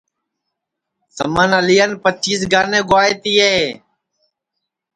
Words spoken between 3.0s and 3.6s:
تیے